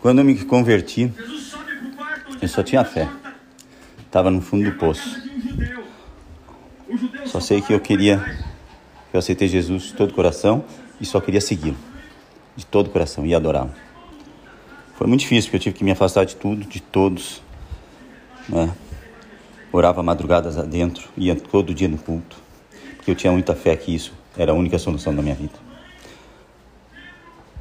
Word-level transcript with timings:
Quando 0.00 0.20
eu 0.20 0.24
me 0.24 0.34
converti, 0.44 1.12
eu 2.40 2.48
só 2.48 2.62
tinha 2.62 2.84
fé. 2.84 3.08
Estava 4.06 4.30
no 4.30 4.40
fundo 4.40 4.70
do 4.70 4.76
poço. 4.78 5.20
Só 7.26 7.38
sei 7.38 7.60
que 7.60 7.72
eu 7.72 7.80
queria, 7.80 8.38
eu 9.12 9.18
aceitei 9.18 9.46
Jesus 9.46 9.84
de 9.84 9.92
todo 9.92 10.10
o 10.10 10.14
coração 10.14 10.64
e 10.98 11.04
só 11.04 11.20
queria 11.20 11.40
segui-lo 11.40 11.76
de 12.56 12.64
todo 12.66 12.86
o 12.86 12.90
coração 12.90 13.26
e 13.26 13.34
adorá-lo. 13.34 13.72
Foi 14.96 15.06
muito 15.06 15.20
difícil 15.20 15.50
porque 15.50 15.56
eu 15.56 15.60
tive 15.60 15.76
que 15.76 15.84
me 15.84 15.90
afastar 15.90 16.24
de 16.24 16.34
tudo, 16.34 16.66
de 16.66 16.80
todos. 16.80 17.42
Né? 18.48 18.74
Orava 19.72 20.02
madrugadas 20.02 20.58
adentro, 20.58 21.08
ia 21.16 21.36
todo 21.36 21.74
dia 21.74 21.88
no 21.88 21.96
culto, 21.98 22.36
porque 22.96 23.10
eu 23.10 23.14
tinha 23.14 23.32
muita 23.32 23.54
fé 23.54 23.76
que 23.76 23.94
isso 23.94 24.12
era 24.36 24.52
a 24.52 24.54
única 24.54 24.78
solução 24.78 25.14
da 25.14 25.22
minha 25.22 25.34
vida. 25.34 25.54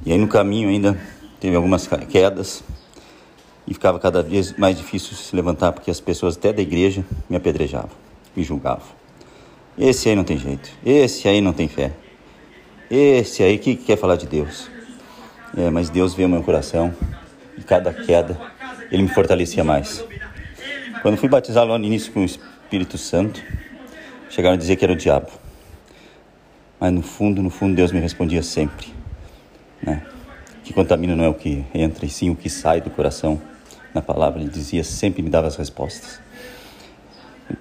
E 0.05 0.11
aí 0.11 0.17
no 0.17 0.27
caminho 0.27 0.69
ainda 0.69 0.99
teve 1.39 1.55
algumas 1.55 1.87
quedas 2.09 2.63
e 3.67 3.73
ficava 3.73 3.99
cada 3.99 4.21
vez 4.21 4.53
mais 4.57 4.77
difícil 4.77 5.15
se 5.15 5.35
levantar 5.35 5.71
porque 5.71 5.91
as 5.91 5.99
pessoas 5.99 6.37
até 6.37 6.51
da 6.51 6.61
igreja 6.61 7.05
me 7.29 7.37
apedrejavam, 7.37 7.91
me 8.35 8.43
julgavam. 8.43 8.87
Esse 9.77 10.09
aí 10.09 10.15
não 10.15 10.23
tem 10.23 10.37
jeito, 10.37 10.69
esse 10.85 11.27
aí 11.27 11.41
não 11.41 11.53
tem 11.53 11.67
fé, 11.67 11.91
esse 12.89 13.43
aí 13.43 13.57
que 13.57 13.75
quer 13.75 13.97
falar 13.97 14.15
de 14.15 14.27
Deus. 14.27 14.69
É, 15.57 15.69
mas 15.69 15.89
Deus 15.89 16.13
vê 16.13 16.25
o 16.25 16.29
meu 16.29 16.43
coração 16.43 16.93
e 17.57 17.61
cada 17.61 17.91
queda 17.91 18.39
ele 18.91 19.03
me 19.03 19.09
fortalecia 19.09 19.63
mais. 19.63 20.05
Quando 21.01 21.17
fui 21.17 21.29
batizado 21.29 21.71
lá 21.71 21.77
no 21.77 21.85
início 21.85 22.11
com 22.11 22.21
o 22.21 22.25
Espírito 22.25 22.97
Santo, 22.97 23.41
chegaram 24.29 24.55
a 24.55 24.57
dizer 24.57 24.75
que 24.75 24.83
era 24.83 24.93
o 24.93 24.95
diabo. 24.95 25.29
Mas 26.79 26.93
no 26.93 27.01
fundo, 27.01 27.41
no 27.41 27.49
fundo, 27.49 27.75
Deus 27.75 27.91
me 27.91 27.99
respondia 27.99 28.43
sempre 28.43 28.99
né? 29.81 30.01
Que 30.69 30.73
contamina 30.73 31.15
não 31.15 31.23
é 31.23 31.27
o 31.27 31.33
que 31.33 31.65
entra, 31.73 32.05
e 32.05 32.09
sim 32.11 32.29
o 32.29 32.35
que 32.35 32.47
sai 32.47 32.79
do 32.79 32.91
coração. 32.91 33.41
Na 33.91 34.03
palavra 34.03 34.39
ele 34.39 34.51
dizia, 34.51 34.83
sempre 34.83 35.23
me 35.23 35.29
dava 35.29 35.47
as 35.47 35.55
respostas. 35.55 36.21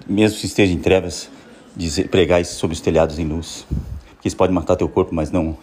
Mesmo 0.07 0.37
se 0.37 0.45
esteja 0.45 0.71
em 0.71 0.77
trevas, 0.77 1.27
dizer, 1.75 2.07
pregar 2.09 2.45
sobre 2.45 2.75
os 2.75 2.81
telhados 2.81 3.17
em 3.17 3.25
luz. 3.25 3.65
Porque 4.11 4.27
isso 4.27 4.37
pode 4.37 4.53
matar 4.53 4.75
teu 4.75 4.87
corpo, 4.87 5.15
mas 5.15 5.31
não 5.31 5.57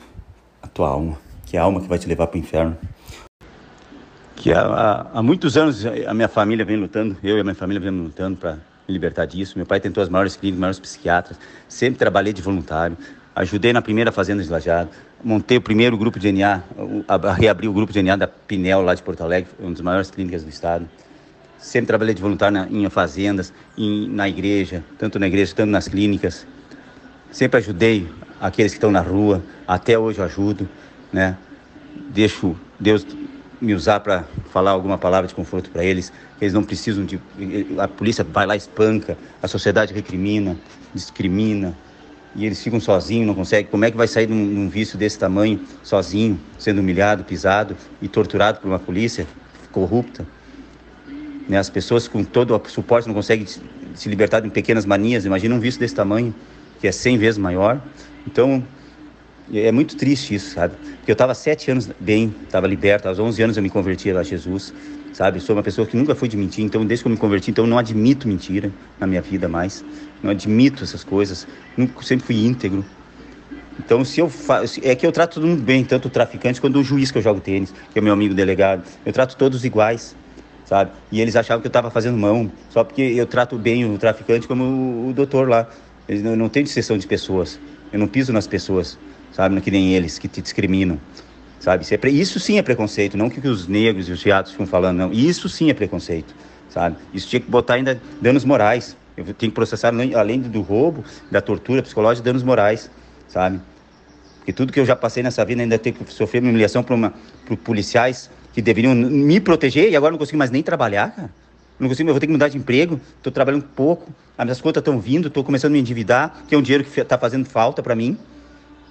a 0.61 0.67
tua 0.67 0.89
alma, 0.89 1.17
que 1.47 1.57
é 1.57 1.61
a 1.61 1.63
alma 1.63 1.81
que 1.81 1.87
vai 1.87 2.01
te 2.01 2.09
levar 2.09 2.27
para 2.27 2.37
o 2.37 2.41
inferno. 2.41 2.77
Que 4.35 4.53
há, 4.53 5.07
há, 5.15 5.23
muitos 5.23 5.57
anos 5.57 5.87
a 5.87 6.13
minha 6.13 6.29
família 6.29 6.65
vem 6.65 6.77
lutando, 6.77 7.17
eu 7.23 7.37
e 7.37 7.41
a 7.41 7.45
minha 7.45 7.55
família 7.55 7.81
vem 7.81 7.93
lutando 7.93 8.39
para 8.39 8.55
me 8.55 8.59
libertar 8.89 9.25
disso. 9.25 9.57
Meu 9.57 9.67
pai 9.67 9.79
tentou 9.79 10.03
as 10.03 10.09
maiores 10.09 10.35
clínicas, 10.35 10.59
maiores 10.59 10.81
psiquiatras, 10.81 11.39
sempre 11.69 11.97
trabalhei 11.97 12.33
de 12.33 12.43
voluntário, 12.43 12.97
ajudei 13.37 13.71
na 13.71 13.83
primeira 13.83 14.11
fazenda 14.11 14.43
de 14.43 14.49
Lajado, 14.49 14.89
montei 15.23 15.59
o 15.59 15.61
primeiro 15.61 15.95
grupo 15.99 16.19
de 16.19 16.33
DNA, 16.33 16.63
reabri 17.37 17.69
o 17.69 17.73
grupo 17.73 17.93
de 17.93 18.01
DNA 18.01 18.17
da 18.17 18.27
Pinel 18.27 18.81
lá 18.81 18.95
de 18.95 19.03
Porto 19.03 19.23
Alegre, 19.23 19.51
uma 19.61 19.73
das 19.73 19.81
maiores 19.83 20.11
clínicas 20.11 20.43
do 20.43 20.49
estado. 20.49 20.89
Sempre 21.59 21.89
trabalhei 21.89 22.15
de 22.15 22.23
voluntário 22.23 22.55
na, 22.55 22.67
em 22.67 22.89
fazendas, 22.89 23.53
em, 23.77 24.09
na 24.09 24.27
igreja, 24.27 24.83
tanto 24.99 25.19
na 25.19 25.27
igreja, 25.27 25.53
tanto 25.55 25.71
nas 25.71 25.87
clínicas. 25.87 26.47
Sempre 27.31 27.59
ajudei 27.59 28.09
aqueles 28.41 28.73
que 28.73 28.79
estão 28.79 28.91
na 28.91 29.01
rua, 29.01 29.43
até 29.69 29.99
hoje 29.99 30.19
eu 30.19 30.25
ajudo, 30.25 30.67
né? 31.13 31.37
Deixo 32.09 32.57
Deus 32.81 33.07
me 33.61 33.75
usar 33.75 34.01
para 34.01 34.25
falar 34.51 34.71
alguma 34.71 34.97
palavra 34.97 35.29
de 35.29 35.35
conforto 35.35 35.71
para 35.71 35.85
eles, 35.85 36.11
que 36.39 36.45
eles 36.45 36.55
não 36.55 36.63
precisam 36.63 37.05
de 37.05 37.21
a 37.79 37.89
polícia 37.89 38.25
vai 38.25 38.47
lá 38.47 38.57
espanca, 38.57 39.19
a 39.43 39.49
sociedade 39.49 39.93
recrimina, 39.93 40.57
discrimina, 40.95 41.75
e 42.37 42.45
eles 42.45 42.63
ficam 42.63 42.79
sozinhos, 42.79 43.27
não 43.27 43.35
conseguem. 43.35 43.67
Como 43.71 43.85
é 43.85 43.91
que 43.91 43.97
vai 43.97 44.07
sair 44.07 44.27
de 44.27 44.33
um, 44.33 44.69
vício 44.69 44.99
desse 44.99 45.19
tamanho, 45.19 45.59
sozinho, 45.83 46.39
sendo 46.59 46.81
humilhado, 46.81 47.25
pisado 47.25 47.75
e 48.01 48.09
torturado 48.09 48.61
por 48.61 48.69
uma 48.69 48.79
polícia 48.79 49.27
corrupta? 49.73 50.27
Né? 51.49 51.59
As 51.59 51.71
pessoas 51.71 52.07
com 52.07 52.23
todo 52.23 52.55
o 52.55 52.69
suporte 52.69 53.09
não 53.09 53.15
conseguem 53.15 53.47
se 53.47 54.09
libertar 54.09 54.41
de 54.41 54.51
pequenas 54.51 54.85
manias. 54.85 55.25
Imagina 55.25 55.55
um 55.55 55.61
vício 55.61 55.81
desse 55.81 55.95
tamanho, 55.95 56.35
que 56.79 56.87
é 56.87 56.93
100 56.93 57.17
vezes 57.17 57.39
maior. 57.39 57.81
Então, 58.27 58.63
é 59.53 59.71
muito 59.71 59.97
triste 59.97 60.35
isso, 60.35 60.55
sabe? 60.55 60.75
Porque 60.77 61.11
eu 61.11 61.15
estava 61.15 61.35
sete 61.35 61.71
anos 61.71 61.89
bem, 62.01 62.35
estava 62.45 62.67
liberto. 62.67 63.09
Aos 63.09 63.19
11 63.19 63.43
anos 63.43 63.57
eu 63.57 63.63
me 63.63 63.71
converti 63.71 64.11
a 64.11 64.23
Jesus, 64.23 64.75
sabe? 65.13 65.41
Sou 65.41 65.55
uma 65.55 65.63
pessoa 65.63 65.87
que 65.87 65.97
nunca 65.97 66.15
foi 66.15 66.29
de 66.29 66.37
mentir. 66.37 66.65
Então, 66.65 66.85
desde 66.85 67.05
que 67.05 67.09
eu 67.09 67.13
me 67.13 67.19
converti, 67.19 67.51
então 67.51 67.65
eu 67.65 67.69
não 67.69 67.79
admito 67.79 68.27
mentira 68.27 68.73
na 68.99 69.07
minha 69.07 69.23
vida 69.23 69.49
mais 69.49 69.85
não 70.23 70.31
admito 70.31 70.85
essas 70.85 71.05
coisas, 71.05 71.47
nunca, 71.77 72.03
sempre 72.03 72.27
fui 72.27 72.45
íntegro. 72.45 72.85
Então, 73.79 74.05
se 74.05 74.21
eu 74.21 74.29
faço, 74.29 74.81
é 74.83 74.95
que 74.95 75.07
eu 75.07 75.13
trato 75.13 75.35
todo 75.35 75.47
mundo 75.47 75.63
bem, 75.63 75.85
tanto 75.85 76.09
o 76.09 76.11
traficante 76.11 76.61
quanto 76.61 76.79
o 76.79 76.85
juiz 76.85 77.11
que 77.11 77.19
eu 77.19 77.23
jogo 77.23 77.41
tênis, 77.41 77.73
que 77.93 77.99
é 77.99 78.03
meu 78.03 78.13
amigo 78.13 78.35
delegado. 78.35 78.83
Eu 79.05 79.13
trato 79.13 79.37
todos 79.37 79.65
iguais, 79.65 80.17
sabe? 80.65 80.93
E 81.13 81.21
eles 81.21 81.37
achavam 81.37 81.61
que 81.61 81.67
eu 81.67 81.71
estava 81.71 81.91
fazendo 81.91 82.17
mão, 82.17 82.51
só 82.71 82.83
porque 82.83 83.03
eu 83.03 83.27
trato 83.27 83.59
bem 83.59 83.85
o 83.85 83.99
traficante 83.99 84.49
como 84.49 84.65
o, 84.65 85.09
o 85.11 85.13
doutor 85.13 85.49
lá. 85.49 85.69
Eles 86.09 86.23
não, 86.23 86.49
tem 86.49 86.63
distinção 86.63 86.97
de 86.97 87.07
pessoas. 87.07 87.61
Eu 87.93 87.99
não 87.99 88.09
piso 88.09 88.33
nas 88.33 88.47
pessoas, 88.47 88.99
sabe? 89.37 89.55
Não 89.55 89.61
que 89.61 89.71
nem 89.71 89.93
eles 89.93 90.19
que 90.19 90.27
te 90.27 90.41
discriminam, 90.41 90.99
sabe? 91.61 91.85
Isso, 91.85 91.95
é, 91.95 92.09
isso 92.09 92.41
sim 92.41 92.57
é 92.57 92.63
preconceito, 92.63 93.19
não 93.19 93.29
que, 93.29 93.47
os 93.47 93.69
negros 93.69 94.09
e 94.09 94.13
os 94.13 94.23
viados 94.23 94.53
ficam 94.53 94.67
falando, 94.67 94.97
não. 94.97 95.13
Isso 95.13 95.47
sim 95.47 95.69
é 95.69 95.75
preconceito, 95.75 96.35
sabe? 96.71 96.97
Isso 97.13 97.29
tinha 97.29 97.41
que 97.41 97.51
botar 97.51 97.75
ainda 97.75 98.01
danos 98.21 98.47
morais. 98.47 98.97
Eu 99.15 99.25
tenho 99.27 99.51
que 99.51 99.51
processar, 99.51 99.93
além 100.15 100.41
do 100.41 100.63
roubo, 100.63 101.05
da 101.31 101.43
tortura 101.43 101.83
psicológica, 101.83 102.25
danos 102.25 102.43
morais, 102.43 102.91
sabe? 103.29 103.61
Porque 104.39 104.53
tudo 104.55 104.73
que 104.73 104.81
eu 104.81 104.87
já 104.87 104.97
passei 104.97 105.23
nessa 105.23 105.45
vida 105.45 105.61
ainda 105.61 105.79
tenho 105.79 105.95
que 105.97 106.11
sofrer 106.13 106.43
uma 106.43 106.51
humilhação 106.51 106.83
por 106.83 107.57
policiais 107.59 108.31
que 108.55 108.63
deveriam 108.63 108.95
me 108.95 109.39
proteger 109.39 109.91
e 109.91 109.97
agora 109.97 110.13
não 110.13 110.19
consigo 110.19 110.39
mais 110.39 110.51
nem 110.51 110.63
trabalhar, 110.63 111.11
cara. 111.11 111.31
Não 111.79 111.89
consigo, 111.89 112.09
eu 112.09 112.15
vou 112.15 112.21
ter 112.21 112.27
que 112.27 112.33
mudar 112.33 112.49
de 112.49 112.57
emprego, 112.57 112.99
estou 113.19 113.31
trabalhando 113.31 113.65
pouco, 113.65 114.11
as 114.39 114.45
minhas 114.47 114.61
contas 114.63 114.81
estão 114.81 114.99
vindo, 114.99 115.29
estou 115.29 115.45
começando 115.45 115.73
a 115.73 115.75
me 115.75 115.81
endividar, 115.81 116.43
que 116.49 116.55
é 116.55 116.59
um 116.59 116.63
dinheiro 116.63 116.83
que 116.83 117.01
está 117.01 117.19
fazendo 117.19 117.45
falta 117.45 117.83
para 117.83 117.95
mim, 117.95 118.17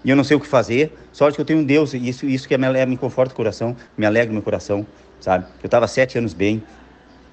e 0.05 0.09
eu 0.11 0.15
não 0.15 0.23
sei 0.23 0.37
o 0.37 0.39
que 0.39 0.47
fazer. 0.47 0.93
Sorte 1.11 1.35
que 1.35 1.41
eu 1.41 1.45
tenho 1.45 1.59
um 1.59 1.63
Deus, 1.63 1.93
e 1.93 2.07
isso, 2.07 2.25
isso 2.27 2.47
que 2.47 2.55
me, 2.57 2.85
me 2.85 2.95
conforta 2.95 3.33
o 3.33 3.35
coração, 3.35 3.75
me 3.97 4.05
alegra 4.05 4.29
o 4.29 4.33
meu 4.33 4.43
coração, 4.43 4.85
sabe? 5.19 5.45
Eu 5.61 5.67
estava 5.67 5.87
sete 5.87 6.17
anos 6.17 6.33
bem, 6.33 6.63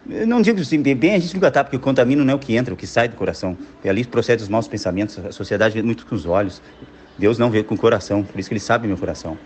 eu 0.09 0.27
não 0.27 0.43
digo 0.43 0.60
assim, 0.60 0.82
bem 0.82 1.15
a 1.15 1.19
gente 1.19 1.34
nunca 1.34 1.49
está, 1.49 1.62
porque 1.62 1.77
o 1.77 1.81
contamina 1.81 2.25
não 2.25 2.32
é 2.32 2.34
o 2.34 2.38
que 2.38 2.56
entra, 2.56 2.72
é 2.72 2.75
o 2.75 2.77
que 2.77 2.87
sai 2.87 3.09
do 3.09 3.15
coração. 3.15 3.56
E 3.84 3.88
ali 3.88 4.05
procede 4.05 4.43
os 4.43 4.49
maus 4.49 4.66
pensamentos, 4.66 5.19
a 5.19 5.31
sociedade 5.31 5.75
vê 5.75 5.82
muito 5.82 6.05
com 6.06 6.15
os 6.15 6.27
olhos, 6.27 6.61
Deus 7.16 7.38
não 7.38 7.50
vê 7.50 7.62
com 7.62 7.75
o 7.75 7.78
coração, 7.78 8.25
por 8.25 8.41
isso 8.41 8.49
que 8.49 8.55
ele 8.55 8.61
sabe 8.61 8.88
meu 8.88 8.97
coração. 8.97 9.37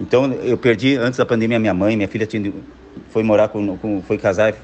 Então 0.00 0.32
eu 0.32 0.56
perdi, 0.56 0.96
antes 0.96 1.18
da 1.18 1.26
pandemia, 1.26 1.58
minha 1.58 1.74
mãe, 1.74 1.94
minha 1.96 2.08
filha 2.08 2.26
tinha, 2.26 2.52
foi 3.10 3.22
morar 3.22 3.48
com, 3.48 3.76
com 3.76 4.02
foi 4.02 4.16
casar, 4.16 4.54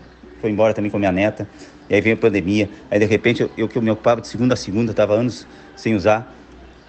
foi 0.41 0.51
embora 0.51 0.73
também 0.73 0.91
com 0.91 0.99
minha 0.99 1.13
neta, 1.13 1.47
e 1.89 1.95
aí 1.95 2.01
veio 2.01 2.17
a 2.17 2.19
pandemia, 2.19 2.69
aí 2.91 2.99
de 2.99 3.05
repente 3.05 3.43
eu, 3.43 3.51
eu 3.59 3.69
que 3.69 3.77
eu 3.77 3.83
me 3.83 3.91
ocupava 3.91 4.23
de 4.23 4.27
segunda 4.27 4.55
a 4.55 4.57
segunda, 4.57 4.91
estava 4.91 5.15
anos 5.15 5.47
sem 5.77 5.95
usar, 5.95 6.35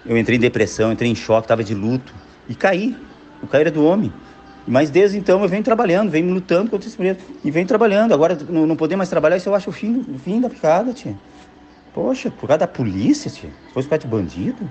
eu 0.08 0.16
entrei 0.16 0.38
em 0.38 0.40
depressão, 0.40 0.90
entrei 0.90 1.10
em 1.10 1.14
choque, 1.14 1.44
estava 1.44 1.62
de 1.62 1.74
luto, 1.74 2.14
e 2.48 2.54
caí, 2.54 2.96
o 3.42 3.46
cair 3.46 3.66
é 3.66 3.70
do 3.70 3.84
homem. 3.84 4.12
Mas 4.66 4.90
desde 4.90 5.18
então 5.18 5.42
eu 5.42 5.48
venho 5.48 5.62
trabalhando, 5.62 6.10
venho 6.10 6.32
lutando 6.32 6.70
contra 6.70 6.88
esse 6.88 6.96
preço. 6.96 7.20
E 7.44 7.50
venho 7.50 7.66
trabalhando. 7.66 8.12
Agora 8.12 8.36
não, 8.48 8.66
não 8.66 8.76
poder 8.76 8.96
mais 8.96 9.08
trabalhar, 9.08 9.36
isso 9.36 9.48
eu 9.48 9.54
acho 9.54 9.70
o 9.70 9.72
fim, 9.72 10.04
o 10.14 10.18
fim 10.18 10.40
da 10.40 10.50
picada, 10.50 10.92
tia. 10.92 11.14
Poxa, 11.94 12.30
por 12.30 12.46
causa 12.46 12.58
da 12.58 12.66
polícia, 12.66 13.30
tia. 13.30 13.50
Se 13.68 13.72
fosse 13.72 13.88
por 13.88 13.90
causa 13.90 14.04
de 14.04 14.08
bandido. 14.08 14.70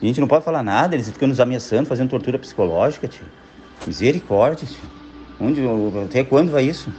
E 0.00 0.04
a 0.04 0.08
gente 0.08 0.20
não 0.20 0.28
pode 0.28 0.44
falar 0.44 0.62
nada, 0.62 0.94
eles 0.94 1.10
ficam 1.10 1.26
nos 1.26 1.40
ameaçando, 1.40 1.86
fazendo 1.86 2.08
tortura 2.08 2.38
psicológica, 2.38 3.08
tia. 3.08 3.26
Misericórdia, 3.84 4.68
tia. 4.68 4.88
Onde, 5.40 5.60
até 6.04 6.22
quando 6.22 6.52
vai 6.52 6.64
isso? 6.64 6.92